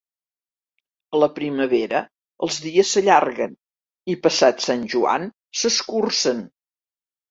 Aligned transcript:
A 1.17 1.21
la 1.23 1.29
primavera 1.35 2.01
els 2.49 2.59
dies 2.65 2.91
s'allarguen 2.97 3.55
i, 4.15 4.19
passat 4.27 4.69
Sant 4.71 4.91
Joan, 4.97 5.33
s'escurcen. 5.63 6.47